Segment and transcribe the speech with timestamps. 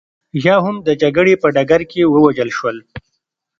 [0.45, 2.77] یا هم د جګړې په ډګر کې ووژل شول